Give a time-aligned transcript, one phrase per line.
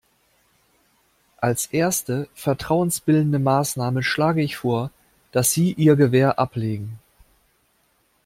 [1.37, 4.89] Als erste vertrauensbildende Maßnahme schlage ich vor,
[5.31, 6.97] dass Sie ihr Gewehr ablegen.